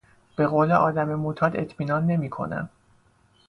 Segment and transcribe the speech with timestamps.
[0.35, 2.69] به قول آدم معتاد اطمینان نمیکنم.